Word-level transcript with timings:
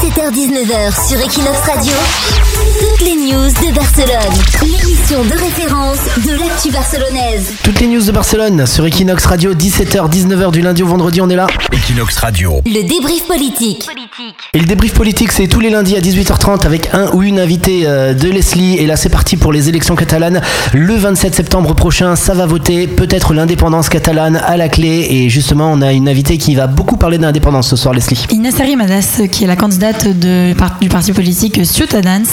17h-19h 0.00 1.08
sur 1.08 1.20
Equinox 1.20 1.58
Radio, 1.66 1.92
toutes 2.80 3.06
les 3.06 3.16
news 3.16 3.48
de 3.48 3.74
Barcelone. 3.74 4.32
L'émission 4.62 5.22
de 5.24 5.38
référence 5.38 5.98
de 6.24 6.38
l'actu 6.38 6.70
barcelonaise. 6.70 7.52
Toutes 7.62 7.80
les 7.80 7.86
news 7.86 8.02
de 8.02 8.10
Barcelone 8.10 8.66
sur 8.66 8.86
Equinox 8.86 9.26
Radio, 9.26 9.52
17h-19h 9.52 10.52
du 10.52 10.62
lundi 10.62 10.82
au 10.82 10.86
vendredi, 10.86 11.20
on 11.20 11.28
est 11.28 11.36
là. 11.36 11.48
Equinox 11.70 12.16
Radio. 12.16 12.62
Le 12.64 12.82
débrief 12.88 13.26
politique. 13.26 13.90
Et 14.54 14.58
le 14.58 14.64
débrief 14.64 14.94
politique, 14.94 15.32
c'est 15.32 15.48
tous 15.48 15.60
les 15.60 15.68
lundis 15.68 15.96
à 15.96 16.00
18h30 16.00 16.64
avec 16.64 16.94
un 16.94 17.10
ou 17.12 17.22
une 17.22 17.38
invitée 17.38 17.82
euh, 17.84 18.14
de 18.14 18.28
Leslie. 18.28 18.76
Et 18.78 18.86
là, 18.86 18.96
c'est 18.96 19.10
parti 19.10 19.36
pour 19.36 19.52
les 19.52 19.68
élections 19.68 19.96
catalanes. 19.96 20.40
Le 20.72 20.94
27 20.94 21.34
septembre 21.34 21.74
prochain, 21.74 22.16
ça 22.16 22.32
va 22.32 22.46
voter. 22.46 22.86
Peut-être 22.86 23.34
l'indépendance 23.34 23.90
catalane 23.90 24.36
à 24.36 24.56
la 24.56 24.68
clé. 24.70 25.06
Et 25.10 25.28
justement, 25.28 25.70
on 25.70 25.82
a 25.82 25.92
une 25.92 26.08
invitée 26.08 26.38
qui 26.38 26.54
va 26.54 26.66
beaucoup 26.66 26.96
parler 26.96 27.18
d'indépendance 27.18 27.68
ce 27.68 27.76
soir, 27.76 27.92
Leslie. 27.92 28.26
Inès 28.30 28.58
Arrimadas, 28.60 29.22
qui 29.30 29.44
est 29.44 29.46
la 29.46 29.56
candidate 29.56 29.89
de- 29.92 30.54
du 30.80 30.88
parti 30.88 31.12
politique 31.12 31.64
Ciutadans. 31.66 32.24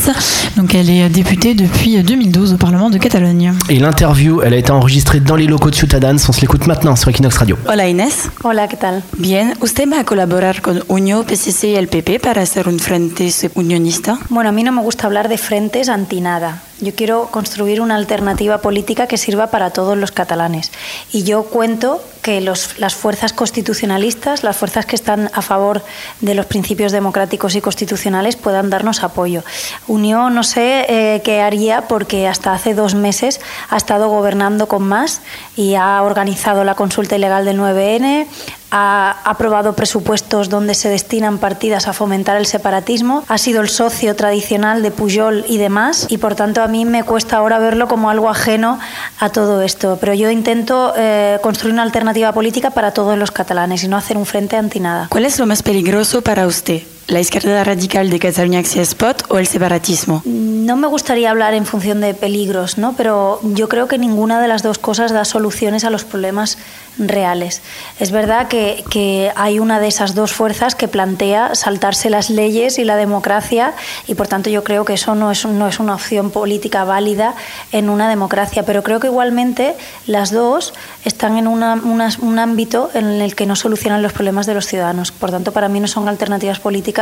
Donc, 0.55 0.73
elle 0.75 0.89
est 0.89 1.09
députée 1.09 1.53
depuis 1.55 2.01
2012 2.01 2.53
au 2.53 2.57
Parlement 2.57 2.89
de 2.89 2.97
Catalogne. 2.97 3.53
Et 3.69 3.79
l'interview, 3.79 4.41
elle 4.41 4.53
a 4.53 4.57
été 4.57 4.71
enregistrée 4.71 5.19
dans 5.19 5.35
les 5.35 5.47
locaux 5.47 5.69
de 5.69 5.75
Ciutadans. 5.75 6.17
On 6.27 6.31
se 6.31 6.41
l'écoute 6.41 6.67
maintenant 6.67 6.95
sur 6.95 7.09
Equinox 7.09 7.37
Radio. 7.37 7.57
Hola 7.67 7.87
Inés. 7.87 8.09
Hola, 8.43 8.67
¿qué 8.67 8.77
tal? 8.77 9.01
Bien, 9.17 9.53
¿usted 9.61 9.89
va 9.91 9.99
a 10.01 10.03
colaborar 10.03 10.61
con 10.61 10.83
Unió, 10.87 11.23
PCC 11.23 11.69
y 11.71 11.75
el 11.75 11.87
PP 11.87 12.19
para 12.19 12.41
hacer 12.41 12.67
un 12.67 12.79
frente 12.79 13.31
unionista? 13.55 14.17
Bueno, 14.29 14.49
a 14.49 14.51
mí 14.51 14.63
no 14.63 14.71
me 14.71 14.81
gusta 14.81 15.07
hablar 15.07 15.27
de 15.29 15.37
frentes 15.37 15.89
anti 15.89 16.21
nada. 16.21 16.61
Yo 16.79 16.93
quiero 16.93 17.29
construir 17.31 17.81
una 17.81 17.95
alternativa 17.95 18.59
política 18.59 19.07
que 19.07 19.17
sirva 19.17 19.47
para 19.47 19.71
todos 19.71 19.97
los 19.97 20.11
catalanes. 20.11 20.71
Y 21.11 21.23
yo 21.23 21.43
cuento 21.43 22.01
que 22.21 22.39
las 22.41 22.93
fuerzas 22.93 23.33
constitucionalistas, 23.33 24.43
las 24.43 24.57
fuerzas 24.57 24.85
que 24.85 24.95
están 24.95 25.31
a 25.33 25.41
favor 25.41 25.81
de 26.19 26.35
los 26.35 26.45
principios 26.45 26.91
democráticos 26.91 27.55
y 27.55 27.61
constitucionales, 27.61 28.35
puedan 28.35 28.69
darnos 28.69 29.01
apoyo. 29.01 29.43
Unión 29.87 30.35
no 30.35 30.43
sé 30.43 30.85
eh, 30.89 31.21
qué 31.23 31.41
haría 31.41 31.87
porque 31.87 32.27
hasta 32.27 32.53
hace 32.53 32.73
dos 32.73 32.95
meses 32.95 33.39
ha 33.69 33.77
estado 33.77 34.09
gobernando 34.09 34.67
con 34.67 34.83
más 34.83 35.21
y 35.55 35.75
ha 35.75 36.03
organizado 36.03 36.63
la 36.63 36.75
consulta 36.75 37.15
ilegal 37.15 37.45
del 37.45 37.59
9N, 37.59 38.27
ha 38.71 39.17
aprobado 39.23 39.73
presupuestos 39.73 40.49
donde 40.49 40.75
se 40.75 40.89
destinan 40.89 41.37
partidas 41.37 41.87
a 41.87 41.93
fomentar 41.93 42.37
el 42.37 42.45
separatismo, 42.45 43.23
ha 43.27 43.37
sido 43.37 43.61
el 43.61 43.69
socio 43.69 44.15
tradicional 44.15 44.81
de 44.81 44.91
Pujol 44.91 45.45
y 45.47 45.57
demás, 45.57 46.07
y 46.09 46.17
por 46.17 46.35
tanto 46.35 46.61
a 46.61 46.67
mí 46.67 46.85
me 46.85 47.03
cuesta 47.03 47.37
ahora 47.37 47.59
verlo 47.59 47.87
como 47.87 48.09
algo 48.09 48.29
ajeno 48.29 48.79
a 49.19 49.29
todo 49.29 49.61
esto. 49.61 49.97
Pero 49.99 50.13
yo 50.13 50.29
intento 50.29 50.93
eh, 50.97 51.39
construir 51.41 51.73
una 51.73 51.83
alternativa 51.83 52.31
política 52.33 52.71
para 52.71 52.91
todos 52.91 53.17
los 53.17 53.31
catalanes 53.31 53.83
y 53.83 53.87
no 53.87 53.97
hacer 53.97 54.17
un 54.17 54.25
frente 54.25 54.57
anti 54.57 54.79
nada. 54.79 55.07
¿Cuál 55.09 55.25
es 55.25 55.39
lo 55.39 55.45
más 55.45 55.63
peligroso 55.63 56.21
para 56.21 56.47
usted? 56.47 56.83
¿La 57.07 57.21
izquierda 57.21 57.63
radical 57.63 58.09
de 58.09 58.19
Cataluña 58.19 58.59
Acción 58.59 58.83
Spot 58.83 59.23
o 59.29 59.37
el 59.37 59.47
separatismo? 59.47 60.21
No 60.25 60.75
me 60.75 60.87
gustaría 60.87 61.31
hablar 61.31 61.53
en 61.53 61.65
función 61.65 62.01
de 62.01 62.13
peligros, 62.13 62.77
¿no? 62.77 62.95
pero 62.97 63.39
yo 63.43 63.69
creo 63.69 63.87
que 63.87 63.97
ninguna 63.97 64.41
de 64.41 64.49
las 64.49 64.61
dos 64.61 64.77
cosas 64.77 65.13
da 65.13 65.23
soluciones 65.23 65.85
a 65.85 65.89
los 65.89 66.03
problemas 66.03 66.57
reales. 66.99 67.61
Es 68.01 68.11
verdad 68.11 68.49
que, 68.49 68.83
que 68.89 69.31
hay 69.37 69.59
una 69.59 69.79
de 69.79 69.87
esas 69.87 70.15
dos 70.15 70.33
fuerzas 70.33 70.75
que 70.75 70.89
plantea 70.89 71.55
saltarse 71.55 72.09
las 72.09 72.29
leyes 72.29 72.77
y 72.79 72.83
la 72.83 72.97
democracia 72.97 73.73
y 74.07 74.15
por 74.15 74.27
tanto 74.27 74.49
yo 74.49 74.65
creo 74.65 74.83
que 74.83 74.95
eso 74.95 75.15
no 75.15 75.31
es, 75.31 75.45
no 75.45 75.67
es 75.69 75.79
una 75.79 75.93
opción 75.95 76.31
política 76.31 76.83
válida 76.83 77.35
en 77.71 77.89
una 77.89 78.09
democracia, 78.09 78.63
pero 78.65 78.83
creo 78.83 78.99
que 78.99 79.07
igualmente 79.07 79.75
las 80.07 80.31
dos 80.31 80.73
están 81.05 81.37
en 81.37 81.47
una- 81.47 81.75
una- 81.75 82.09
un 82.19 82.39
ámbito 82.39 82.89
en 82.95 83.05
el 83.21 83.33
que 83.35 83.45
no 83.45 83.55
solucionan 83.55 84.01
los 84.01 84.11
problemas 84.11 84.45
de 84.47 84.55
los 84.55 84.65
ciudadanos. 84.65 85.11
Por 85.13 85.31
tanto, 85.31 85.53
para 85.53 85.69
mí 85.69 85.79
no 85.79 85.87
son 85.87 86.09
alternativas 86.09 86.59
políticas 86.59 86.96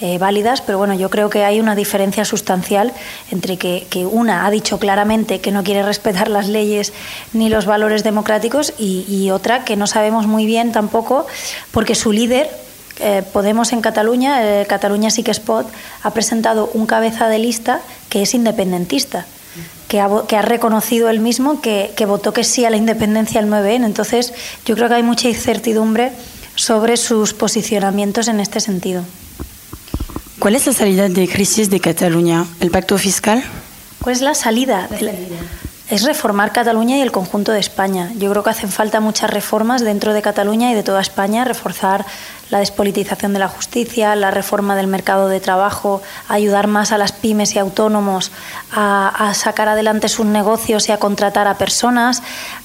eh, 0.00 0.18
válidas, 0.18 0.60
pero 0.60 0.78
bueno, 0.78 0.94
yo 0.94 1.10
creo 1.10 1.30
que 1.30 1.44
hay 1.44 1.60
una 1.60 1.74
diferencia 1.74 2.24
sustancial 2.24 2.92
entre 3.30 3.56
que, 3.56 3.86
una 4.10 4.46
ha 4.46 4.50
dicho 4.50 4.78
claramente 4.78 5.40
que 5.40 5.50
no 5.50 5.64
quiere 5.64 5.82
respetar 5.82 6.28
las 6.28 6.48
leyes 6.48 6.92
ni 7.32 7.48
los 7.48 7.66
valores 7.66 8.04
democráticos 8.04 8.74
y, 8.78 9.30
otra 9.30 9.64
que 9.64 9.76
no 9.76 9.86
sabemos 9.86 10.26
muy 10.26 10.46
bien 10.46 10.72
tampoco 10.72 11.26
porque 11.72 11.94
su 11.94 12.12
líder 12.12 12.48
eh, 13.00 13.22
Podemos 13.32 13.72
en 13.74 13.82
Cataluña, 13.82 14.40
eh, 14.42 14.66
Cataluña 14.66 15.10
sí 15.10 15.22
que 15.22 15.30
Spot, 15.30 15.66
ha 16.02 16.10
presentado 16.12 16.70
un 16.72 16.86
cabeza 16.86 17.28
de 17.28 17.38
lista 17.38 17.80
que 18.08 18.22
es 18.22 18.32
independentista, 18.32 19.26
que 19.88 20.00
ha, 20.00 20.42
reconocido 20.42 21.10
él 21.10 21.20
mismo 21.20 21.60
que, 21.60 21.92
que 21.94 22.06
votó 22.06 22.32
que 22.32 22.42
sí 22.42 22.64
a 22.64 22.70
la 22.70 22.78
independencia 22.78 23.40
el 23.40 23.48
9N. 23.48 23.84
Entonces, 23.84 24.32
yo 24.64 24.74
creo 24.76 24.88
que 24.88 24.94
hay 24.94 25.02
mucha 25.02 25.28
incertidumbre 25.28 26.12
sobre 26.66 26.96
sus 26.96 27.32
posicionamientos 27.32 28.26
en 28.26 28.40
este 28.40 28.58
sentido. 28.58 29.04
¿Cuál 30.40 30.56
es 30.56 30.66
la 30.66 30.72
salida 30.72 31.08
de 31.08 31.28
crisis 31.28 31.70
de 31.70 31.78
Cataluña? 31.78 32.44
¿El 32.58 32.72
pacto 32.72 32.98
fiscal? 32.98 33.44
¿Cuál 34.02 34.16
es 34.16 34.20
la 34.20 34.34
salida? 34.34 34.88
Es 35.88 36.02
reformar 36.02 36.50
Cataluña 36.50 36.96
y 36.96 37.02
el 37.02 37.12
conjunto 37.12 37.52
de 37.52 37.60
España. 37.60 38.10
Yo 38.18 38.28
creo 38.32 38.42
que 38.42 38.50
hacen 38.50 38.72
falta 38.72 38.98
muchas 38.98 39.30
reformas 39.30 39.82
dentro 39.82 40.12
de 40.12 40.22
Cataluña 40.22 40.72
y 40.72 40.74
de 40.74 40.82
toda 40.82 41.00
España, 41.00 41.44
reforzar 41.44 42.04
la 42.50 42.58
despolitización 42.58 43.32
de 43.32 43.38
la 43.38 43.48
justicia, 43.48 44.16
la 44.16 44.32
reforma 44.32 44.74
del 44.74 44.88
mercado 44.88 45.28
de 45.28 45.38
trabajo, 45.38 46.02
ayudar 46.26 46.66
más 46.66 46.90
a 46.90 46.98
las 46.98 47.12
pymes 47.12 47.54
y 47.54 47.60
autónomos 47.60 48.32
a, 48.72 49.28
a 49.28 49.34
sacar 49.34 49.68
adelante 49.68 50.08
sus 50.08 50.26
negocios 50.26 50.88
y 50.88 50.92
a 50.92 50.98
contratar 50.98 51.46
a 51.46 51.58
personas, 51.58 52.24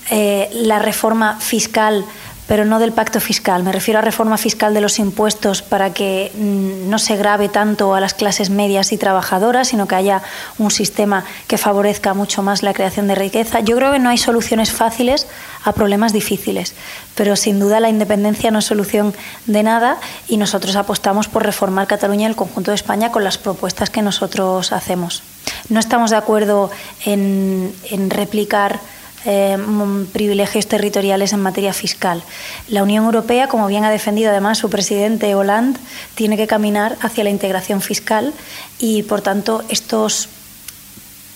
eh, 0.10 0.50
la 0.54 0.80
reforma 0.80 1.40
fiscal 1.40 2.04
pero 2.52 2.66
no 2.66 2.80
del 2.80 2.92
pacto 2.92 3.22
fiscal. 3.22 3.64
Me 3.64 3.72
refiero 3.72 4.00
a 4.00 4.02
reforma 4.02 4.38
fiscal 4.38 4.74
de 4.74 4.82
los 4.82 5.00
impuestos 5.00 5.62
para 5.62 5.94
que 5.94 6.34
mm, 6.36 6.90
no 6.90 7.00
se 7.00 7.16
grave 7.16 7.48
tanto 7.48 7.96
a 7.96 8.02
las 8.02 8.14
clases 8.14 8.50
medias 8.50 8.92
y 8.92 8.98
trabajadoras, 8.98 9.70
sino 9.70 9.88
que 9.88 9.96
haya 9.96 10.22
un 10.58 10.70
sistema 10.70 11.24
que 11.48 11.58
favorezca 11.58 12.14
mucho 12.14 12.44
más 12.44 12.62
la 12.62 12.74
creación 12.74 13.08
de 13.08 13.16
riqueza. 13.16 13.62
Yo 13.62 13.78
creo 13.78 13.94
que 13.94 14.00
no 14.00 14.10
hay 14.10 14.18
soluciones 14.18 14.74
fáciles 14.74 15.28
a 15.64 15.72
problemas 15.72 16.12
difíciles, 16.12 16.74
pero 17.16 17.38
sin 17.38 17.58
duda 17.58 17.80
la 17.80 17.88
independencia 17.88 18.52
no 18.52 18.60
es 18.60 18.66
solución 18.66 19.14
de 19.46 19.64
nada 19.64 19.96
y 20.28 20.36
nosotros 20.36 20.76
apostamos 20.76 21.30
por 21.30 21.44
reformar 21.44 21.88
Cataluña 21.88 22.24
y 22.24 22.32
el 22.32 22.36
conjunto 22.36 22.72
de 22.72 22.76
España 22.76 23.14
con 23.14 23.24
las 23.24 23.38
propuestas 23.38 23.90
que 23.90 24.02
nosotros 24.02 24.74
hacemos. 24.74 25.24
No 25.70 25.80
estamos 25.80 26.12
de 26.12 26.18
acuerdo 26.18 26.70
en, 27.06 27.74
en 27.90 28.10
replicar 28.10 28.82
eh, 29.26 29.58
mm, 29.58 30.06
privilegios 30.08 30.68
territoriales 30.68 31.34
en 31.34 31.42
materia 31.42 31.74
fiscal. 31.74 32.24
La 32.68 32.84
Unión 32.84 33.06
Europea, 33.06 33.48
como 33.48 33.68
bien 33.68 33.84
ha 33.84 33.92
defendido 33.92 34.32
además 34.32 34.58
su 34.58 34.70
presidente 34.70 35.36
Hollande, 35.36 35.80
tiene 36.16 36.38
que 36.38 36.48
caminar 36.48 36.98
hacia 37.02 37.24
la 37.24 37.30
integración 37.30 37.82
fiscal 37.82 38.34
y, 38.80 39.04
por 39.04 39.22
tanto, 39.22 39.64
estos 39.70 40.30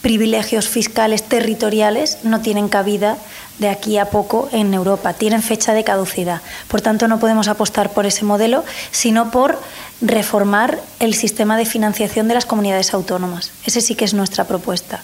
privilegios 0.01 0.67
fiscales 0.67 1.23
territoriales 1.23 2.19
no 2.23 2.41
tienen 2.41 2.69
cabida 2.69 3.17
de 3.59 3.69
aquí 3.69 3.97
a 3.97 4.09
poco 4.11 4.49
en 4.51 4.73
Europa, 4.73 5.13
tienen 5.13 5.41
fecha 5.41 5.73
de 5.73 5.83
caducidad. 5.83 6.41
Por 6.67 6.81
tanto, 6.81 7.07
no 7.07 7.19
podemos 7.19 7.47
apostar 7.47 7.91
por 7.91 8.05
ese 8.05 8.25
modelo, 8.25 8.63
sino 8.91 9.31
por 9.31 9.59
reformar 10.01 10.79
el 10.99 11.13
sistema 11.13 11.57
de 11.57 11.65
financiación 11.65 12.27
de 12.27 12.33
las 12.35 12.45
comunidades 12.45 12.93
autónomas. 12.93 13.51
Ese 13.65 13.81
sí 13.81 13.95
que 13.95 14.05
es 14.05 14.13
nuestra 14.13 14.43
propuesta. 14.43 15.01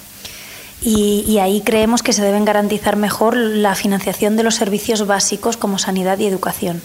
Y, 0.81 1.23
y 1.27 1.37
ahí 1.39 1.61
creemos 1.61 2.01
que 2.01 2.13
se 2.13 2.23
deben 2.23 2.45
garantizar 2.45 2.95
mejor 2.95 3.35
la 3.35 3.75
financiación 3.75 4.35
de 4.35 4.43
los 4.43 4.55
servicios 4.55 5.05
básicos 5.05 5.57
como 5.57 5.77
sanidad 5.77 6.17
y 6.17 6.25
educación. 6.25 6.81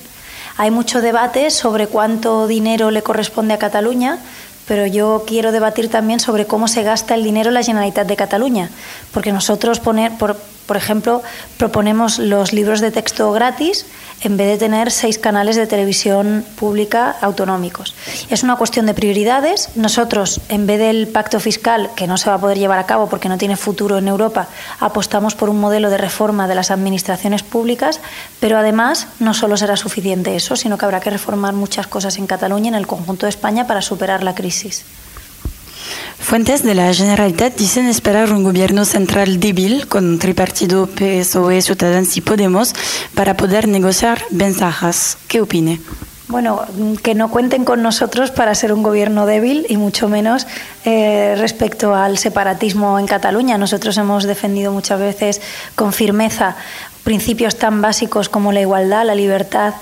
Hay 0.59 0.71
mucho 0.71 1.01
debate 1.01 1.51
sobre 1.51 1.87
cuánto 1.87 2.47
dinero 2.47 2.91
le 2.91 3.03
corresponde 3.03 3.55
a 3.55 3.59
Cataluña, 3.59 4.19
pero 4.67 4.87
yo 4.87 5.25
quiero 5.27 5.53
debatir 5.53 5.89
también 5.91 6.21
sobre 6.21 6.47
cómo 6.47 6.67
se 6.69 6.83
gasta 6.83 7.15
el 7.15 7.25
dinero 7.25 7.49
en 7.49 7.55
la 7.55 7.63
Generalitat 7.63 8.07
de 8.07 8.17
Cataluña, 8.17 8.71
porque 9.13 9.33
nosotros, 9.33 9.81
poner, 9.81 10.13
por, 10.19 10.37
por 10.67 10.77
ejemplo, 10.77 11.23
proponemos 11.57 12.19
los 12.19 12.53
libros 12.53 12.81
de 12.81 12.91
texto 12.91 13.31
gratis 13.33 13.87
en 14.23 14.37
vez 14.37 14.49
de 14.49 14.59
tener 14.59 14.91
seis 14.91 15.19
canales 15.19 15.57
de 15.57 15.67
televisión 15.67 16.45
pública 16.57 17.17
autonómicos. 17.21 17.95
Es 18.31 18.43
una 18.43 18.57
cuestión 18.57 18.87
de 18.87 18.95
prioridades. 18.95 19.69
Nosotros, 19.77 20.41
en 20.49 20.67
vez 20.67 20.79
del 20.79 21.07
pacto 21.09 21.39
fiscal, 21.39 21.91
que 21.95 22.07
no 22.07 22.17
se 22.17 22.31
va 22.31 22.37
a 22.37 22.41
poder 22.41 22.59
llevar 22.59 22.79
a 22.79 22.87
cabo 22.87 23.09
porque 23.09 23.29
no 23.29 23.39
tiene 23.39 23.57
futuro 23.57 23.99
en 23.99 24.09
Europa, 24.09 24.49
apostamos 24.81 25.35
por 25.35 25.51
un 25.51 25.61
modelo 25.61 25.91
de 25.91 25.99
reforma 25.99 26.49
de 26.49 26.55
las 26.55 26.71
administraciones 26.71 27.43
públicas, 27.43 28.01
pero 28.41 28.59
además 28.59 29.09
no 29.21 29.35
solo 29.35 29.57
será 29.57 29.77
suficiente 29.77 30.35
eso, 30.35 30.57
sino 30.57 30.79
que 30.79 30.85
habrá 30.87 31.01
que 31.01 31.11
reformar 31.11 31.53
muchas 31.53 31.87
cosas 31.87 32.17
en 32.17 32.27
Cataluña 32.27 32.67
y 32.67 32.69
en 32.69 32.75
el 32.75 32.87
conjunto 32.87 33.27
de 33.27 33.31
España 33.31 33.67
para 33.67 33.83
superar 33.83 34.23
la 34.23 34.35
crisis. 34.35 34.85
Fuentes 36.27 36.65
de 36.65 36.75
la 36.75 36.93
Generalitat 36.93 37.55
dicen 37.55 37.87
esperar 37.87 38.33
un 38.33 38.43
gobierno 38.43 38.85
central 38.85 39.39
débil 39.39 39.87
con 39.87 40.05
un 40.05 40.19
tripartido 40.19 40.89
PSOE, 40.89 41.63
Ciudadanos 41.63 42.17
y 42.17 42.21
Podemos 42.21 42.75
para 43.15 43.37
poder 43.37 43.69
negociar 43.69 44.21
ventajas. 44.31 45.19
¿Qué 45.29 45.41
opine? 45.41 45.81
Bueno, 46.27 46.63
que 47.05 47.15
no 47.15 47.31
cuenten 47.31 47.65
con 47.65 47.81
nosotros 47.81 48.33
para 48.33 48.57
ser 48.57 48.73
un 48.73 48.83
gobierno 48.83 49.25
débil 49.25 49.67
y 49.69 49.77
mucho 49.77 50.09
menos 50.09 50.49
eh, 50.85 51.37
respecto 51.39 51.95
al 51.95 52.19
separatismo 52.19 52.99
en 52.99 53.07
Cataluña. 53.07 53.57
Nosotros 53.57 53.97
hemos 53.97 54.25
defendido 54.25 54.73
muchas 54.73 54.99
veces 54.99 55.41
con 55.77 55.93
firmeza 55.93 56.57
principios 57.05 57.55
tan 57.55 57.81
básicos 57.81 58.29
como 58.29 58.51
la 58.51 58.63
igualdad, 58.63 59.07
la 59.07 59.15
libertad 59.15 59.75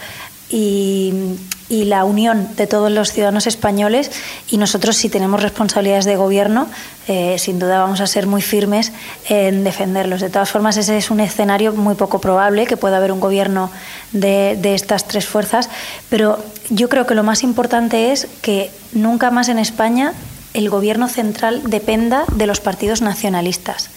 y, 0.54 1.36
la 1.68 2.04
unión 2.04 2.48
de 2.56 2.66
todos 2.68 2.90
los 2.90 3.12
ciudadanos 3.12 3.46
españoles 3.48 4.10
y 4.48 4.58
nosotros 4.58 4.96
si 4.96 5.08
tenemos 5.08 5.42
responsabilidades 5.42 6.04
de 6.04 6.14
gobierno, 6.14 6.68
eh, 7.08 7.36
sin 7.38 7.58
duda 7.58 7.80
vamos 7.80 8.00
a 8.00 8.06
ser 8.06 8.26
muy 8.26 8.42
firmes 8.42 8.92
en 9.28 9.64
defenderlos. 9.64 10.20
De 10.20 10.30
todas 10.30 10.50
formas, 10.50 10.76
ese 10.76 10.96
es 10.96 11.10
un 11.10 11.18
escenario 11.18 11.72
muy 11.72 11.96
poco 11.96 12.20
probable, 12.20 12.66
que 12.66 12.76
pueda 12.76 12.98
haber 12.98 13.10
un 13.10 13.18
gobierno 13.18 13.70
de, 14.12 14.56
de 14.60 14.74
estas 14.74 15.08
tres 15.08 15.26
fuerzas, 15.26 15.68
pero 16.08 16.38
yo 16.70 16.88
creo 16.88 17.06
que 17.06 17.14
lo 17.14 17.24
más 17.24 17.42
importante 17.42 18.12
es 18.12 18.28
que 18.40 18.70
nunca 18.92 19.30
más 19.32 19.48
en 19.48 19.58
España 19.58 20.14
el 20.54 20.70
gobierno 20.70 21.08
central 21.08 21.62
dependa 21.64 22.24
de 22.32 22.46
los 22.46 22.60
partidos 22.60 23.02
nacionalistas. 23.02 23.90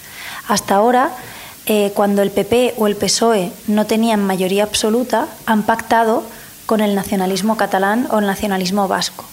Hasta 0.48 0.76
ahora, 0.76 1.12
eh, 1.70 1.92
cuando 1.94 2.22
el 2.22 2.32
PP 2.32 2.76
o 2.78 2.88
el 2.88 2.96
PSOE 2.96 3.52
no 3.68 3.86
tenían 3.86 4.24
mayoría 4.24 4.64
absoluta, 4.64 5.28
han 5.46 5.64
pactado 5.64 6.24
con 6.68 6.82
el 6.82 6.94
nacionalismo 6.94 7.58
catalán 7.58 8.08
o 8.12 8.20
el 8.20 8.28
nacionalismo 8.28 8.88
vasco. 8.88 9.26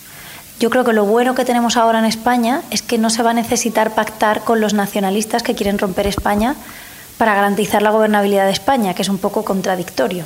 Yo 0.61 0.71
creo 0.71 0.85
que 0.85 0.93
lo 0.93 1.05
bueno 1.05 1.35
que 1.35 1.45
tenemos 1.45 1.77
ahora 1.77 1.99
en 1.99 2.05
España 2.07 2.63
es 2.71 2.81
que 2.81 2.97
no 2.97 3.11
se 3.11 3.23
va 3.23 3.33
a 3.33 3.35
necesitar 3.35 3.95
pactar 3.95 4.41
con 4.43 4.61
los 4.61 4.73
nacionalistas 4.73 5.43
que 5.43 5.55
quieren 5.55 5.79
romper 5.79 6.07
España 6.07 6.55
para 7.19 7.35
garantizar 7.35 7.83
la 7.83 7.91
gobernabilidad 7.91 8.47
de 8.47 8.53
España, 8.53 8.95
que 8.95 9.03
es 9.03 9.09
un 9.09 9.19
poco 9.19 9.45
contradictorio. 9.45 10.25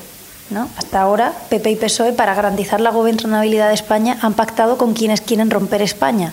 ¿no? 0.50 0.69
Hasta 0.76 1.00
ahora, 1.00 1.32
PP 1.49 1.70
y 1.70 1.76
PSOE, 1.76 2.12
para 2.12 2.34
garantizar 2.34 2.81
la 2.81 2.90
gobernabilidad 2.90 3.69
de 3.69 3.75
España, 3.75 4.19
han 4.22 4.34
pactado 4.34 4.78
con 4.78 4.94
quienes 4.94 5.20
quieren 5.20 5.50
romper 5.50 5.82
España. 5.82 6.32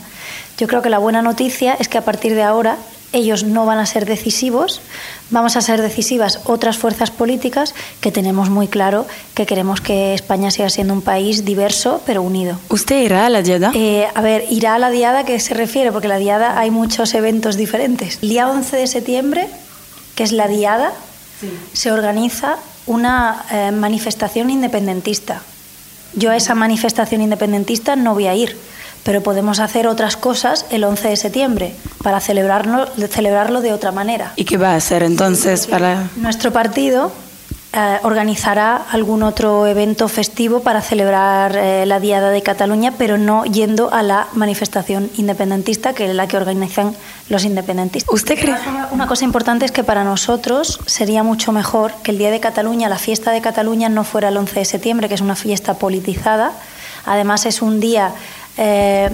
Yo 0.58 0.68
creo 0.68 0.82
que 0.82 0.90
la 0.90 1.00
buena 1.00 1.22
noticia 1.22 1.76
es 1.80 1.88
que 1.88 1.98
a 1.98 2.06
partir 2.06 2.36
de 2.36 2.44
ahora 2.44 2.78
ellos 3.16 3.44
no 3.44 3.66
van 3.66 3.80
a 3.80 3.86
ser 3.86 4.06
decisivos, 4.06 4.82
vamos 5.30 5.56
a 5.56 5.62
ser 5.62 5.82
decisivas 5.82 6.42
otras 6.46 6.78
fuerzas 6.78 7.12
políticas 7.12 7.74
que 8.02 8.12
tenemos 8.12 8.50
muy 8.50 8.68
claro 8.68 9.06
que 9.34 9.46
queremos 9.46 9.82
que 9.82 10.14
España 10.14 10.52
siga 10.52 10.70
siendo 10.70 10.94
un 10.94 11.02
país 11.02 11.46
diverso 11.46 12.02
pero 12.06 12.22
unido. 12.22 12.60
¿Usted 12.70 13.02
irá 13.02 13.26
a 13.26 13.30
la 13.30 13.42
Diada? 13.42 13.72
Eh, 13.74 14.08
a 14.14 14.22
ver, 14.22 14.46
irá 14.50 14.76
a 14.76 14.80
la 14.80 14.90
Diada, 14.90 15.26
¿qué 15.26 15.40
se 15.40 15.54
refiere? 15.54 15.92
Porque 15.92 16.08
la 16.08 16.18
Diada 16.18 16.60
hay 16.60 16.72
muchos 16.72 17.14
eventos 17.14 17.58
diferentes. 17.58 18.20
El 18.22 18.30
día 18.30 18.50
11 18.50 18.78
de 18.78 18.88
septiembre, 18.88 19.48
que 20.16 20.24
es 20.24 20.32
la 20.32 20.48
Diada, 20.48 20.92
se 21.74 21.92
organiza 21.92 22.58
una 22.86 23.46
eh, 23.52 23.72
manifestación 23.72 24.50
independentista. 24.50 25.42
Yo 26.14 26.32
a 26.32 26.36
esa 26.36 26.56
manifestación 26.56 27.22
independentista 27.22 27.96
no 27.96 28.14
voy 28.14 28.28
a 28.28 28.36
ir 28.36 28.58
pero 29.06 29.22
podemos 29.22 29.60
hacer 29.60 29.88
otras 29.88 30.18
cosas 30.18 30.66
el 30.72 30.84
11 30.84 31.10
de 31.10 31.16
septiembre 31.16 31.76
para 32.02 32.20
celebrarlo, 32.20 32.88
celebrarlo 33.08 33.62
de 33.62 33.72
otra 33.72 33.92
manera. 33.92 34.34
¿Y 34.36 34.46
qué 34.46 34.58
va 34.58 34.72
a 34.72 34.76
hacer 34.76 35.04
entonces 35.04 35.68
para...? 35.68 36.10
Nuestro 36.16 36.52
partido 36.52 37.12
eh, 37.72 38.00
organizará 38.02 38.78
algún 38.92 39.22
otro 39.22 39.68
evento 39.68 40.08
festivo 40.08 40.62
para 40.62 40.82
celebrar 40.82 41.56
eh, 41.56 41.86
la 41.86 42.00
Diada 42.00 42.32
de 42.32 42.42
Cataluña, 42.42 42.94
pero 42.98 43.20
no 43.20 43.46
yendo 43.46 43.94
a 43.94 44.02
la 44.02 44.28
manifestación 44.34 45.12
independentista, 45.18 45.94
que 45.94 46.06
es 46.10 46.16
la 46.16 46.28
que 46.28 46.38
organizan 46.38 46.96
los 47.30 47.46
independentistas. 47.46 48.12
¿Usted 48.12 48.40
cree? 48.40 48.56
Una 48.90 49.06
cosa 49.06 49.24
importante 49.24 49.66
es 49.66 49.72
que 49.72 49.84
para 49.84 50.04
nosotros 50.04 50.80
sería 50.88 51.22
mucho 51.22 51.52
mejor 51.52 51.94
que 52.02 52.10
el 52.10 52.18
Día 52.18 52.32
de 52.32 52.40
Cataluña, 52.40 52.90
la 52.90 52.98
fiesta 52.98 53.32
de 53.32 53.42
Cataluña, 53.42 53.88
no 53.88 54.04
fuera 54.04 54.30
el 54.30 54.38
11 54.38 54.58
de 54.58 54.66
septiembre, 54.66 55.10
que 55.10 55.14
es 55.14 55.22
una 55.22 55.36
fiesta 55.36 55.76
politizada. 55.76 56.54
Además, 57.06 57.46
es 57.46 57.62
un 57.62 57.80
día 57.80 58.14
eh, 58.58 59.10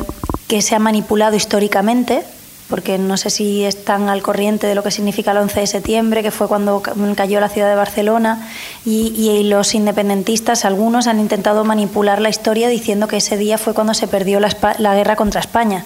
que 0.48 0.62
se 0.62 0.76
ha 0.76 0.80
manipulado 0.80 1.36
históricamente, 1.36 2.24
porque 2.72 2.98
no 2.98 3.18
sé 3.18 3.30
si 3.30 3.66
están 3.66 4.08
al 4.08 4.22
corriente 4.22 4.66
de 4.66 4.76
lo 4.76 4.84
que 4.84 4.92
significa 4.92 5.32
el 5.32 5.38
11 5.38 5.60
de 5.60 5.68
septiembre, 5.68 6.24
que 6.24 6.32
fue 6.32 6.48
cuando 6.48 6.82
cayó 7.16 7.40
la 7.40 7.50
ciudad 7.50 7.70
de 7.70 7.76
Barcelona, 7.76 8.50
y, 8.86 9.44
los 9.44 9.76
independentistas, 9.76 10.64
algunos, 10.64 11.08
han 11.08 11.20
intentado 11.20 11.66
manipular 11.66 12.22
la 12.22 12.30
historia 12.30 12.70
diciendo 12.70 13.08
que 13.08 13.18
ese 13.18 13.36
día 13.36 13.58
fue 13.58 13.74
cuando 13.74 13.94
se 13.94 14.08
perdió 14.08 14.40
la, 14.40 14.96
guerra 14.96 15.16
contra 15.18 15.42
España, 15.42 15.86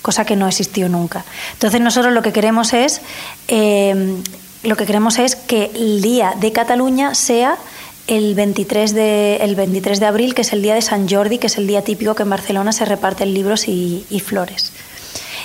cosa 0.00 0.24
que 0.24 0.36
no 0.36 0.48
existió 0.48 0.88
nunca. 0.88 1.24
Entonces 1.52 1.80
nosotros 1.80 2.14
lo 2.14 2.22
que 2.22 2.32
queremos 2.32 2.72
es, 2.72 3.02
eh, 3.48 4.16
lo 4.62 4.76
que 4.76 4.86
queremos 4.86 5.18
es 5.18 5.36
que 5.36 5.70
el 5.74 6.00
día 6.00 6.34
de 6.40 6.50
Cataluña 6.52 7.14
sea 7.14 7.58
el 8.06 8.34
23, 8.34 8.94
de, 8.94 9.36
el 9.36 9.54
23 9.54 10.00
de 10.00 10.06
abril, 10.06 10.34
que 10.34 10.42
es 10.42 10.52
el 10.52 10.62
día 10.62 10.74
de 10.74 10.82
San 10.82 11.08
Jordi, 11.08 11.38
que 11.38 11.46
es 11.46 11.58
el 11.58 11.66
día 11.66 11.82
típico 11.82 12.14
que 12.14 12.24
en 12.24 12.30
Barcelona 12.30 12.72
se 12.72 12.84
reparten 12.84 13.32
libros 13.32 13.68
y, 13.68 14.22
flores. 14.24 14.72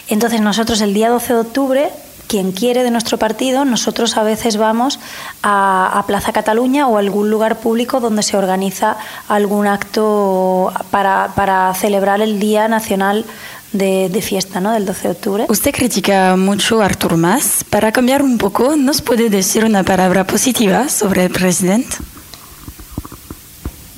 Entonces 0.09 0.41
nosotros 0.41 0.81
el 0.81 0.93
día 0.93 1.09
12 1.09 1.33
de 1.33 1.39
octubre, 1.39 1.89
quien 2.27 2.51
quiere 2.51 2.83
de 2.83 2.91
nuestro 2.91 3.17
partido, 3.17 3.65
nosotros 3.65 4.17
a 4.17 4.23
veces 4.23 4.57
vamos 4.57 4.99
a, 5.43 6.03
Plaza 6.07 6.31
Cataluña 6.31 6.87
o 6.87 6.97
a 6.97 6.99
algún 6.99 7.29
lugar 7.29 7.59
público 7.59 7.99
donde 7.99 8.23
se 8.23 8.37
organiza 8.37 8.97
algún 9.27 9.67
acto 9.67 10.71
para, 10.89 11.73
celebrar 11.75 12.21
el 12.21 12.39
Día 12.39 12.67
Nacional 12.67 13.25
de, 13.73 14.09
de, 14.09 14.21
fiesta, 14.21 14.61
¿no? 14.61 14.71
Del 14.71 14.85
12 14.85 15.01
de 15.03 15.11
octubre. 15.11 15.45
Usted 15.49 15.71
critica 15.73 16.35
mucho 16.37 16.81
a 16.81 16.85
Artur 16.85 17.17
Mas. 17.17 17.65
Para 17.69 17.91
cambiar 17.91 18.21
un 18.23 18.37
poco, 18.37 18.75
¿nos 18.77 19.01
puede 19.01 19.29
decir 19.29 19.65
una 19.65 19.83
palabra 19.83 20.25
positiva 20.25 20.87
sobre 20.87 21.25
el 21.25 21.31
presidente? 21.31 21.97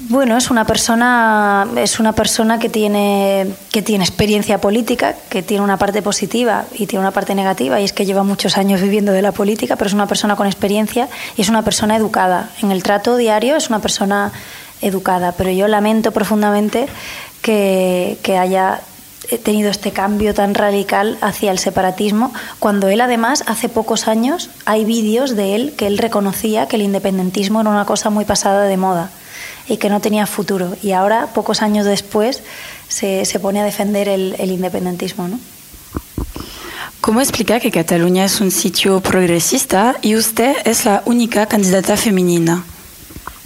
Bueno, 0.10 0.38
es 0.38 0.50
una 0.50 0.66
persona, 0.66 1.68
es 1.76 2.00
una 2.00 2.14
persona 2.14 2.58
que 2.58 2.68
tiene, 2.68 3.46
que 3.72 3.84
tiene 3.84 4.04
experiencia 4.04 4.60
política, 4.60 5.16
que 5.30 5.44
tiene 5.44 5.64
una 5.64 5.78
parte 5.78 6.02
positiva 6.02 6.66
y 6.74 6.88
tiene 6.88 7.02
una 7.02 7.12
parte 7.12 7.36
negativa, 7.36 7.80
y 7.80 7.84
es 7.84 7.94
que 7.94 8.08
lleva 8.08 8.24
muchos 8.24 8.58
años 8.58 8.82
viviendo 8.82 9.12
de 9.12 9.22
la 9.22 9.34
política, 9.34 9.76
pero 9.76 9.88
es 9.88 9.94
una 9.94 10.08
persona 10.08 10.36
con 10.36 10.48
experiencia 10.48 11.10
y 11.38 11.44
es 11.44 11.50
una 11.50 11.62
persona 11.62 11.96
educada. 11.96 12.50
En 12.64 12.72
el 12.72 12.82
trato 12.82 13.18
diario 13.18 13.56
es 13.56 13.70
una 13.70 13.82
persona 13.82 14.32
educada, 14.82 15.34
pero 15.34 15.52
yo 15.52 15.68
lamento 15.68 16.12
profundamente 16.12 16.88
que, 17.44 18.18
que 18.24 18.40
haya 18.40 18.82
tenido 19.44 19.70
este 19.70 19.92
cambio 19.92 20.34
tan 20.34 20.56
radical 20.56 21.20
hacia 21.22 21.52
el 21.52 21.60
separatismo, 21.60 22.34
cuando 22.58 22.88
él 22.88 23.02
además 23.02 23.44
hace 23.46 23.70
pocos 23.70 24.08
años 24.08 24.50
hay 24.66 24.86
vídeos 24.86 25.36
de 25.36 25.54
él 25.54 25.76
que 25.78 25.86
él 25.86 26.00
reconocía 26.00 26.68
que 26.68 26.78
el 26.78 26.82
independentismo 26.82 27.62
era 27.62 27.70
una 27.70 27.86
cosa 27.86 28.10
muy 28.10 28.26
pasada 28.26 28.64
de 28.64 28.76
moda 28.76 29.12
y 29.70 29.78
que 29.78 29.90
no 29.90 30.02
tenía 30.02 30.26
futuro. 30.26 30.76
Y 30.84 30.92
ahora, 30.92 31.28
pocos 31.34 31.62
años 31.62 31.86
después, 31.86 32.44
se, 32.88 33.24
se 33.26 33.40
pone 33.40 33.62
a 33.62 33.64
defender 33.64 34.10
el, 34.10 34.36
el 34.40 34.52
independentismo. 34.52 35.28
¿no? 35.28 35.40
¿Cómo 37.02 37.22
explica 37.22 37.60
que 37.60 37.72
Cataluña 37.72 38.26
es 38.26 38.42
un 38.42 38.52
sitio 38.52 39.00
progresista 39.00 39.96
y 40.02 40.16
usted 40.16 40.56
es 40.66 40.86
la 40.86 41.02
única 41.06 41.46
candidata 41.46 41.96
femenina? 41.96 42.66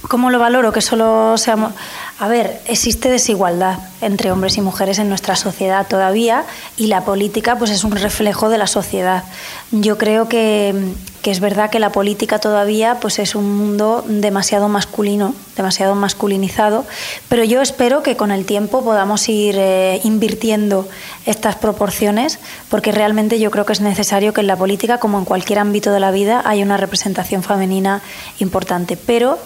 ¿Cómo 0.08 0.30
lo 0.30 0.40
valoro? 0.40 0.74
Que 0.74 0.82
solo 0.82 1.38
seamos... 1.38 1.74
A 2.20 2.28
ver, 2.28 2.62
existe 2.68 3.10
desigualdad 3.10 3.80
entre 4.02 4.32
hombres 4.32 4.58
y 4.58 4.62
mujeres 4.62 5.00
en 5.00 5.10
nuestra 5.10 5.36
sociedad 5.36 5.88
todavía 5.88 6.44
y 6.78 6.88
la 6.88 7.06
política 7.06 7.58
pues 7.58 7.72
es 7.72 7.84
un 7.84 7.92
reflejo 7.92 8.50
de 8.50 8.58
la 8.58 8.68
sociedad. 8.68 9.24
Yo 9.72 9.98
creo 9.98 10.28
que, 10.28 10.94
es 11.24 11.40
verdad 11.40 11.70
que 11.70 11.80
la 11.80 11.92
política 11.92 12.40
todavía 12.40 13.00
pues 13.00 13.18
es 13.18 13.34
un 13.34 13.58
mundo 13.58 14.04
demasiado 14.08 14.68
masculino, 14.68 15.34
demasiado 15.56 15.96
masculinizado, 15.96 16.86
pero 17.30 17.46
yo 17.46 17.62
espero 17.62 18.04
que 18.04 18.18
con 18.18 18.32
el 18.32 18.46
tiempo 18.46 18.84
podamos 18.84 19.28
ir 19.30 19.56
eh, 19.58 20.02
invirtiendo 20.04 20.88
estas 21.26 21.56
proporciones 21.56 22.40
porque 22.70 22.92
realmente 22.92 23.40
yo 23.40 23.52
creo 23.52 23.66
que 23.66 23.74
es 23.74 23.82
necesario 23.82 24.34
que 24.34 24.42
en 24.42 24.48
la 24.48 24.58
política 24.58 24.98
como 25.00 25.18
en 25.18 25.26
cualquier 25.26 25.60
ámbito 25.60 25.92
de 25.92 26.00
la 26.02 26.12
vida 26.12 26.42
haya 26.46 26.64
una 26.64 26.78
representación 26.78 27.42
femenina 27.42 28.02
importante, 28.40 28.98
pero 28.98 29.40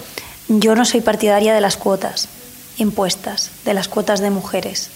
yo 0.47 0.75
no 0.75 0.85
soy 0.85 1.01
partidaria 1.01 1.53
de 1.53 1.61
las 1.61 1.77
cuotas 1.77 2.27
impuestas, 2.77 3.51
de 3.67 3.73
las 3.73 3.87
cuotas 3.87 4.21
de 4.21 4.31
mujeres. 4.31 4.89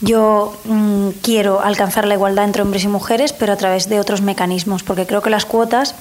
Yo 0.00 0.54
mm, 0.64 1.08
quiero 1.22 1.62
alcanzar 1.62 2.06
la 2.06 2.14
igualdad 2.14 2.44
entre 2.44 2.62
hombres 2.62 2.84
y 2.84 2.88
mujeres, 2.88 3.32
pero 3.32 3.52
a 3.52 3.56
través 3.56 3.88
de 3.88 3.98
otros 3.98 4.20
mecanismos, 4.20 4.82
porque 4.82 5.06
creo 5.06 5.22
que 5.22 5.30
las 5.30 5.46
cuotas 5.46 5.94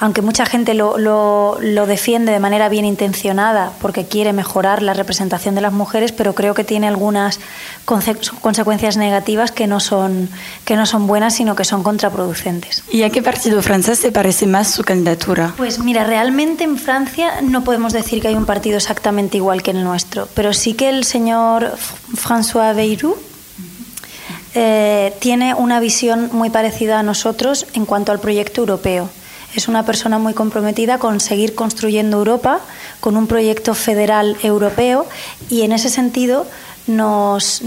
aunque 0.00 0.22
mucha 0.22 0.46
gente 0.46 0.74
lo, 0.74 0.96
lo, 0.96 1.86
defiende 1.86 2.32
de 2.32 2.38
manera 2.38 2.68
bien 2.68 2.84
intencionada 2.84 3.72
porque 3.80 4.06
quiere 4.06 4.32
mejorar 4.32 4.82
la 4.82 4.94
representación 4.94 5.54
de 5.54 5.60
las 5.60 5.72
mujeres, 5.72 6.12
pero 6.12 6.34
creo 6.34 6.54
que 6.54 6.64
tiene 6.64 6.86
algunas 6.86 7.40
consecuencias 7.84 8.96
negativas 8.96 9.50
que 9.50 9.66
no, 9.66 9.80
son, 9.80 10.28
que 10.64 10.76
no 10.76 10.86
son 10.86 11.06
buenas, 11.06 11.34
sino 11.34 11.56
que 11.56 11.64
son 11.64 11.82
contraproducentes. 11.82 12.84
¿Y 12.90 13.02
a 13.02 13.10
qué 13.10 13.22
partido 13.22 13.60
francés 13.62 14.00
te 14.00 14.12
parece 14.12 14.46
más 14.46 14.70
su 14.70 14.84
candidatura? 14.84 15.54
Pues 15.56 15.78
mira, 15.78 16.04
realmente 16.04 16.64
en 16.64 16.76
Francia 16.76 17.40
no 17.42 17.64
podemos 17.64 17.92
decir 17.92 18.20
que 18.20 18.28
hay 18.28 18.34
un 18.34 18.46
partido 18.46 18.76
exactamente 18.76 19.38
igual 19.38 19.62
que 19.62 19.72
el 19.72 19.82
nuestro, 19.82 20.28
pero 20.34 20.52
sí 20.52 20.74
que 20.74 20.90
el 20.90 21.04
señor 21.04 21.37
François 22.14 22.74
Bayrou 22.74 23.16
eh, 24.54 25.12
tiene 25.20 25.54
una 25.54 25.80
visión 25.80 26.30
muy 26.32 26.50
parecida 26.50 26.98
a 26.98 27.02
nosotros 27.02 27.66
en 27.74 27.86
cuanto 27.86 28.12
al 28.12 28.20
proyecto 28.20 28.60
europeo 28.60 29.10
es 29.54 29.68
una 29.68 29.84
persona 29.84 30.18
muy 30.18 30.34
comprometida 30.34 30.98
con 30.98 31.20
seguir 31.20 31.54
construyendo 31.54 32.18
Europa, 32.18 32.60
con 33.00 33.16
un 33.16 33.26
proyecto 33.26 33.74
federal 33.74 34.36
europeo 34.42 35.06
y 35.48 35.62
en 35.62 35.72
ese 35.72 35.88
sentido 35.88 36.46
nos, 36.86 37.62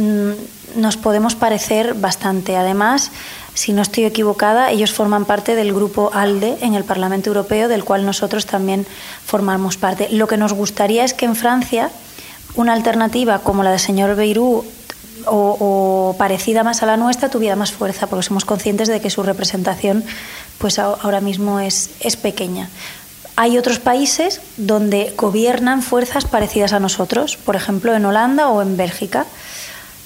nos 0.76 0.98
podemos 0.98 1.36
parecer 1.36 1.96
bastante. 1.96 2.56
Además, 2.56 3.12
si 3.54 3.74
no 3.74 3.82
estoy 3.82 4.06
equivocada, 4.06 4.72
ellos 4.72 4.94
forman 4.94 5.26
parte 5.26 5.56
del 5.56 5.74
grupo 5.74 6.12
ALDE 6.14 6.60
en 6.62 6.76
el 6.76 6.84
Parlamento 6.84 7.30
Europeo, 7.30 7.68
del 7.68 7.84
cual 7.84 8.06
nosotros 8.06 8.46
también 8.46 8.86
formamos 9.26 9.78
parte. 9.78 10.08
Lo 10.12 10.28
que 10.28 10.38
nos 10.38 10.54
gustaría 10.54 11.04
es 11.04 11.14
que 11.14 11.26
en 11.26 11.36
Francia 11.36 11.92
una 12.56 12.74
alternativa 12.74 13.40
como 13.40 13.64
la 13.64 13.72
del 13.72 13.80
señor 13.80 14.16
Beirú 14.16 14.66
o, 15.26 16.16
parecida 16.18 16.64
más 16.64 16.84
a 16.84 16.86
la 16.86 16.98
nuestra 16.98 17.30
tuviera 17.30 17.56
más 17.56 17.72
fuerza, 17.72 18.08
porque 18.08 18.24
somos 18.24 18.46
conscientes 18.46 18.88
de 18.88 19.02
que 19.02 19.10
su 19.10 19.24
representación 19.24 20.04
pues 20.58 20.80
ahora 20.80 21.22
mismo 21.22 21.60
es, 21.60 21.92
es 22.00 22.16
pequeña. 22.16 22.70
Hay 23.36 23.58
otros 23.58 23.80
países 23.80 24.42
donde 24.58 25.14
gobiernan 25.18 25.82
fuerzas 25.82 26.26
parecidas 26.26 26.74
a 26.74 26.80
nosotros, 26.80 27.38
por 27.38 27.56
ejemplo 27.56 27.96
en 27.96 28.06
Holanda 28.06 28.50
o 28.50 28.62
en 28.62 28.78
Bélgica. 28.78 29.26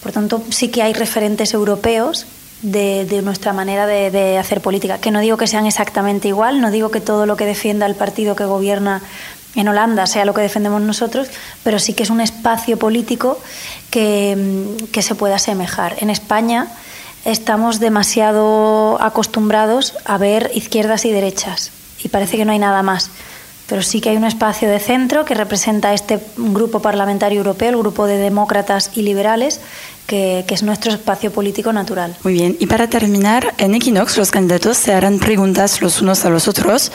Por 0.04 0.12
tanto, 0.12 0.44
sí 0.50 0.70
que 0.70 0.84
hay 0.84 0.94
referentes 0.94 1.54
europeos 1.54 2.28
de, 2.62 3.06
de 3.06 3.22
nuestra 3.22 3.52
manera 3.52 3.88
de, 3.88 4.12
de, 4.12 4.38
hacer 4.38 4.62
política, 4.62 5.00
que 5.00 5.12
no 5.12 5.20
digo 5.20 5.38
que 5.38 5.48
sean 5.48 5.66
exactamente 5.66 6.28
igual, 6.28 6.62
no 6.62 6.72
digo 6.72 6.90
que 6.90 7.02
todo 7.02 7.26
lo 7.26 7.36
que 7.36 7.46
defienda 7.46 7.86
el 7.86 7.96
partido 7.96 8.36
que 8.36 8.46
gobierna 8.46 9.02
en 9.56 9.68
Holanda 9.68 10.06
sea 10.06 10.26
lo 10.26 10.34
que 10.34 10.42
defendemos 10.42 10.82
nosotros, 10.82 11.28
pero 11.64 11.80
sí 11.80 11.94
que 11.94 12.04
es 12.04 12.10
un 12.10 12.22
espacio 12.22 12.78
político 12.78 13.40
que, 13.90 14.76
que 14.92 15.02
se 15.02 15.16
pueda 15.16 15.36
asemejar. 15.36 15.96
En 16.00 16.10
España 16.10 16.68
estamos 17.26 17.80
demasiado 17.80 19.02
acostumbrados 19.02 19.94
a 20.06 20.18
ver 20.18 20.52
izquierdas 20.54 21.06
y 21.06 21.12
derechas 21.12 21.72
y 22.04 22.10
parece 22.10 22.38
que 22.38 22.46
no 22.46 22.52
hay 22.52 22.60
nada 22.60 22.84
más. 22.84 23.10
Pero 23.68 23.82
sí 23.82 24.00
que 24.00 24.10
hay 24.10 24.18
un 24.18 24.26
espacio 24.26 24.70
de 24.70 24.80
centro 24.80 25.26
que 25.26 25.34
representa 25.34 25.92
este 25.92 26.20
grupo 26.38 26.84
parlamentario 26.84 27.40
europeo, 27.40 27.70
el 27.70 27.78
grupo 27.78 28.06
de 28.06 28.18
demócratas 28.18 28.92
y 28.94 29.02
liberales, 29.02 29.60
que, 30.06 30.46
que, 30.48 30.54
es 30.54 30.62
nuestro 30.62 30.92
espacio 30.94 31.32
político 31.32 31.74
natural. 31.74 32.16
Muy 32.24 32.34
bien, 32.34 32.56
y 32.60 32.68
para 32.68 32.88
terminar, 32.88 33.56
en 33.58 33.74
Equinox 33.74 34.18
los 34.18 34.30
candidatos 34.30 34.78
se 34.78 34.94
harán 34.94 35.18
preguntas 35.18 35.82
los 35.82 36.00
unos 36.00 36.26
a 36.26 36.30
los 36.30 36.48
otros. 36.48 36.92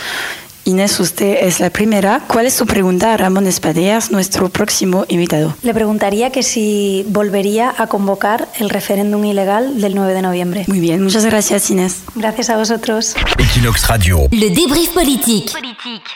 Inés, 0.70 0.98
usted 1.00 1.38
es 1.42 1.60
la 1.60 1.70
primera. 1.70 2.22
¿Cuál 2.26 2.46
es 2.46 2.54
su 2.54 2.66
pregunta 2.66 3.12
a 3.12 3.16
Ramón 3.16 3.46
Espadeas, 3.46 4.10
nuestro 4.10 4.48
próximo 4.48 5.04
invitado? 5.08 5.54
Le 5.62 5.74
preguntaría 5.74 6.30
que 6.30 6.42
si 6.42 7.04
volvería 7.08 7.74
a 7.76 7.86
convocar 7.86 8.48
el 8.58 8.70
referéndum 8.70 9.24
ilegal 9.24 9.80
del 9.80 9.94
9 9.94 10.14
de 10.14 10.22
noviembre. 10.22 10.64
Muy 10.68 10.80
bien, 10.80 11.02
muchas 11.02 11.24
gracias 11.24 11.70
Inés. 11.70 12.02
Gracias 12.14 12.50
a 12.50 12.56
vosotros. 12.56 13.14
Equinox 13.38 13.88
Radio. 13.88 14.28
Le 14.30 14.50
débrief 14.50 14.90
politique. 14.90 15.52
politique. 15.52 16.10